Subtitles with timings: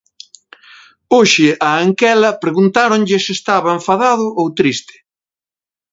[1.15, 4.95] Hoxe a Anquela preguntáronlle se estaba enfadado ou triste.